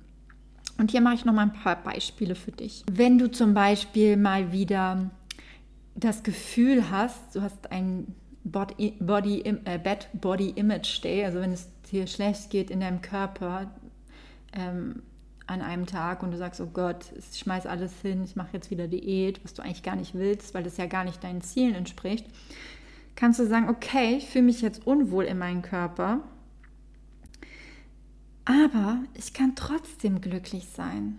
Und 0.79 0.91
hier 0.91 1.01
mache 1.01 1.15
ich 1.15 1.25
noch 1.25 1.35
mal 1.35 1.43
ein 1.43 1.53
paar 1.53 1.83
Beispiele 1.83 2.35
für 2.35 2.51
dich. 2.53 2.85
Wenn 2.91 3.19
du 3.19 3.31
zum 3.31 3.55
Beispiel 3.55 4.17
mal 4.17 4.51
wieder 4.51 5.11
das 5.95 6.23
Gefühl 6.23 6.91
hast, 6.91 7.37
du 7.37 7.43
hast 7.43 7.71
ein 7.71 8.15
Body, 8.45 8.95
Body, 9.01 9.41
äh, 9.41 9.79
Bad 9.79 10.09
Body 10.13 10.51
Image 10.51 11.03
Day, 11.03 11.25
also 11.25 11.41
wenn 11.41 11.53
es 11.53 11.69
dir 11.91 12.07
schlecht 12.07 12.51
geht 12.51 12.71
in 12.71 12.81
deinem 12.81 13.01
Körper 13.01 13.71
ähm, 14.53 15.03
an 15.47 15.61
einem 15.61 15.87
Tag 15.87 16.23
und 16.23 16.31
du 16.31 16.39
sagst, 16.39 16.61
oh 16.61 16.71
Gott, 16.73 17.07
ich 17.19 17.39
schmeiß 17.39 17.67
alles 17.67 18.01
hin, 18.01 18.23
ich 18.25 18.37
mache 18.37 18.53
jetzt 18.53 18.71
wieder 18.71 18.89
Diät, 18.89 19.43
was 19.45 19.55
du 19.55 19.63
eigentlich 19.63 19.83
gar 19.83 19.97
nicht 19.97 20.15
willst, 20.15 20.55
weil 20.55 20.63
das 20.63 20.77
ja 20.77 20.87
gar 20.87 21.05
nicht 21.05 21.23
deinen 21.25 21.43
Zielen 21.43 21.75
entspricht, 21.75 22.27
kannst 23.15 23.41
du 23.41 23.47
sagen, 23.47 23.69
okay, 23.69 24.17
ich 24.17 24.27
fühle 24.27 24.45
mich 24.45 24.63
jetzt 24.63 24.87
unwohl 24.87 25.25
in 25.25 25.39
meinem 25.39 25.63
Körper 25.63 26.21
aber 28.45 28.99
ich 29.15 29.33
kann 29.33 29.55
trotzdem 29.57 30.21
glücklich 30.21 30.69
sein. 30.69 31.19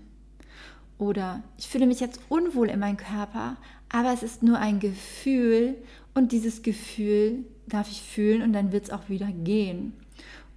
Oder 0.97 1.43
ich 1.57 1.67
fühle 1.67 1.87
mich 1.87 1.99
jetzt 1.99 2.19
unwohl 2.29 2.69
in 2.69 2.79
meinem 2.79 2.97
Körper, 2.97 3.57
aber 3.89 4.13
es 4.13 4.23
ist 4.23 4.43
nur 4.43 4.59
ein 4.59 4.79
Gefühl 4.79 5.75
und 6.15 6.31
dieses 6.31 6.63
Gefühl 6.63 7.45
darf 7.67 7.91
ich 7.91 8.01
fühlen 8.01 8.41
und 8.41 8.53
dann 8.53 8.71
wird 8.71 8.85
es 8.85 8.89
auch 8.89 9.09
wieder 9.09 9.27
gehen. 9.27 9.93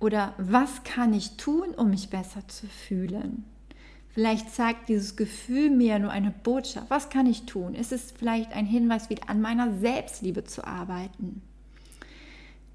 Oder 0.01 0.35
was 0.39 0.85
kann 0.85 1.13
ich 1.13 1.37
tun, 1.37 1.71
um 1.77 1.91
mich 1.91 2.09
besser 2.09 2.47
zu 2.47 2.67
fühlen? 2.67 3.45
Vielleicht 4.11 4.55
zeigt 4.55 4.89
dieses 4.89 5.17
Gefühl 5.17 5.71
mir 5.71 5.99
nur 5.99 6.11
eine 6.11 6.31
Botschaft. 6.31 6.91
Was 6.91 7.11
kann 7.11 7.27
ich 7.27 7.47
tun? 7.47 7.75
Ist 7.75 7.93
es 7.93 8.13
vielleicht 8.13 8.53
ein 8.53 8.67
Hinweis, 8.67 9.11
wieder 9.11 9.29
an 9.29 9.41
meiner 9.41 9.77
Selbstliebe 9.79 10.45
zu 10.45 10.65
arbeiten? 10.65 11.43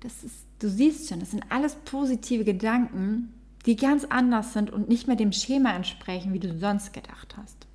Das 0.02 0.24
ist, 0.24 0.46
du 0.60 0.70
siehst 0.70 1.10
schon, 1.10 1.22
das 1.22 1.32
sind 1.32 1.46
alles 1.50 1.75
positive 1.86 2.44
Gedanken, 2.44 3.34
die 3.66 3.78
ganz 3.78 4.04
anders 4.06 4.54
sind 4.54 4.72
und 4.72 4.90
nicht 4.90 5.08
mehr 5.08 5.16
dem 5.16 5.32
Schema 5.32 5.74
entsprechen, 5.74 6.34
wie 6.34 6.40
du 6.40 6.58
sonst 6.58 6.92
gedacht 6.92 7.36
hast. 7.38 7.68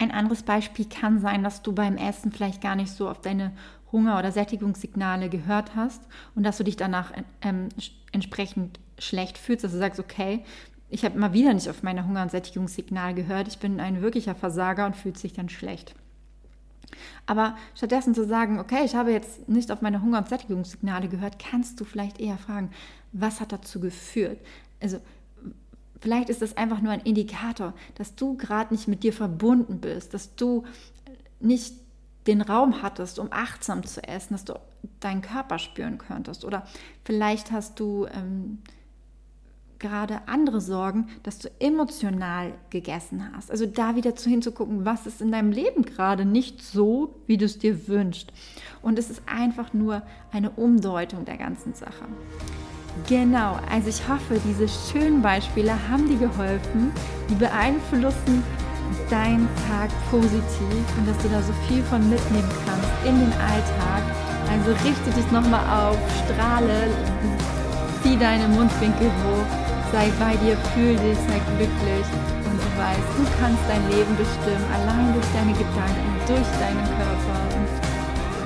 Ein 0.00 0.12
anderes 0.12 0.44
Beispiel 0.44 0.86
kann 0.86 1.20
sein, 1.20 1.44
dass 1.44 1.60
du 1.60 1.74
beim 1.74 1.98
Essen 1.98 2.32
vielleicht 2.32 2.62
gar 2.62 2.74
nicht 2.74 2.90
so 2.90 3.06
auf 3.06 3.20
deine 3.20 3.52
Hunger- 3.92 4.18
oder 4.18 4.32
Sättigungssignale 4.32 5.28
gehört 5.28 5.76
hast 5.76 6.00
und 6.34 6.42
dass 6.42 6.56
du 6.56 6.64
dich 6.64 6.76
danach 6.76 7.12
ähm, 7.42 7.68
entsprechend 8.10 8.80
schlecht 8.98 9.36
fühlst, 9.36 9.62
dass 9.62 9.72
du 9.72 9.78
sagst, 9.78 10.00
okay, 10.00 10.42
ich 10.88 11.04
habe 11.04 11.16
immer 11.16 11.34
wieder 11.34 11.52
nicht 11.52 11.68
auf 11.68 11.82
meine 11.82 12.06
Hunger- 12.06 12.22
und 12.22 12.30
Sättigungssignal 12.30 13.12
gehört, 13.12 13.46
ich 13.48 13.58
bin 13.58 13.78
ein 13.78 14.00
wirklicher 14.00 14.34
Versager 14.34 14.86
und 14.86 14.96
fühlt 14.96 15.18
sich 15.18 15.34
dann 15.34 15.50
schlecht. 15.50 15.94
Aber 17.26 17.54
stattdessen 17.74 18.14
zu 18.14 18.26
sagen, 18.26 18.58
okay, 18.58 18.86
ich 18.86 18.94
habe 18.94 19.12
jetzt 19.12 19.50
nicht 19.50 19.70
auf 19.70 19.82
meine 19.82 20.00
Hunger- 20.00 20.18
und 20.18 20.30
Sättigungssignale 20.30 21.08
gehört, 21.08 21.38
kannst 21.38 21.78
du 21.78 21.84
vielleicht 21.84 22.18
eher 22.20 22.38
fragen, 22.38 22.70
was 23.12 23.38
hat 23.38 23.52
dazu 23.52 23.80
geführt? 23.80 24.38
Also 24.80 24.98
vielleicht 26.00 26.28
ist 26.30 26.42
das 26.42 26.56
einfach 26.56 26.80
nur 26.80 26.92
ein 26.92 27.00
Indikator, 27.00 27.74
dass 27.94 28.14
du 28.14 28.36
gerade 28.36 28.74
nicht 28.74 28.88
mit 28.88 29.02
dir 29.02 29.12
verbunden 29.12 29.80
bist, 29.80 30.14
dass 30.14 30.34
du 30.34 30.64
nicht 31.40 31.74
den 32.26 32.42
Raum 32.42 32.82
hattest, 32.82 33.18
um 33.18 33.28
achtsam 33.30 33.84
zu 33.84 34.02
essen, 34.02 34.34
dass 34.34 34.44
du 34.44 34.54
deinen 35.00 35.22
Körper 35.22 35.58
spüren 35.58 35.98
könntest. 35.98 36.44
Oder 36.44 36.66
vielleicht 37.04 37.50
hast 37.50 37.80
du 37.80 38.06
ähm, 38.06 38.58
gerade 39.80 40.20
andere 40.26 40.60
Sorgen, 40.60 41.08
dass 41.22 41.38
du 41.38 41.50
emotional 41.58 42.52
gegessen 42.68 43.30
hast. 43.34 43.50
Also 43.50 43.66
da 43.66 43.96
wieder 43.96 44.14
zu 44.14 44.30
hinzugucken, 44.30 44.84
was 44.84 45.06
ist 45.06 45.20
in 45.20 45.32
deinem 45.32 45.50
Leben 45.50 45.82
gerade 45.82 46.24
nicht 46.24 46.62
so, 46.62 47.16
wie 47.26 47.38
du 47.38 47.46
es 47.46 47.58
dir 47.58 47.88
wünschst. 47.88 48.32
Und 48.82 48.98
es 48.98 49.10
ist 49.10 49.22
einfach 49.26 49.72
nur 49.72 50.02
eine 50.30 50.50
Umdeutung 50.50 51.24
der 51.24 51.38
ganzen 51.38 51.74
Sache. 51.74 52.04
Genau, 53.08 53.58
also 53.70 53.88
ich 53.88 54.02
hoffe, 54.08 54.40
diese 54.44 54.66
schönen 54.68 55.22
Beispiele 55.22 55.72
haben 55.90 56.08
dir 56.08 56.18
geholfen. 56.18 56.92
Die 57.28 57.34
beeinflussen 57.34 58.42
deinen 59.08 59.48
Tag 59.68 59.90
positiv 60.10 60.84
und 60.98 61.06
dass 61.06 61.18
du 61.18 61.28
da 61.28 61.42
so 61.42 61.52
viel 61.66 61.82
von 61.84 62.02
mitnehmen 62.10 62.50
kannst 62.66 62.90
in 63.04 63.18
den 63.18 63.32
Alltag. 63.38 64.02
Also 64.50 64.70
richte 64.82 65.10
dich 65.14 65.30
nochmal 65.30 65.62
auf, 65.70 65.98
strahle, 66.26 66.90
zieh 68.02 68.16
deine 68.18 68.48
Mundwinkel 68.48 69.06
hoch, 69.22 69.50
sei 69.92 70.10
bei 70.18 70.34
dir, 70.42 70.56
fühl 70.74 70.96
dich, 70.98 71.18
sei 71.30 71.38
glücklich 71.54 72.06
und 72.50 72.58
du 72.58 72.70
weißt, 72.74 73.10
du 73.14 73.24
kannst 73.38 73.62
dein 73.70 73.82
Leben 73.90 74.14
bestimmen, 74.18 74.66
allein 74.74 75.14
durch 75.14 75.30
deine 75.34 75.52
Gedanken, 75.54 76.10
durch 76.26 76.50
deinen 76.58 76.82
Körper. 76.98 77.38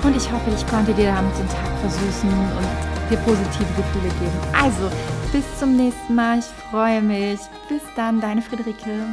Und, 0.04 0.16
ich 0.16 0.30
hoffe, 0.30 0.50
ich 0.54 0.66
konnte 0.66 0.92
dir 0.92 1.12
damit 1.16 1.32
den 1.38 1.48
Tag 1.48 1.72
versüßen 1.80 2.28
und 2.28 2.93
dir 3.10 3.18
positive 3.18 3.66
Gefühle 3.76 4.08
geben. 4.20 4.38
Also, 4.52 4.90
bis 5.32 5.44
zum 5.58 5.76
nächsten 5.76 6.14
Mal. 6.14 6.38
Ich 6.38 6.46
freue 6.70 7.02
mich. 7.02 7.40
Bis 7.68 7.82
dann, 7.96 8.20
deine 8.20 8.42
Friederike. 8.42 9.06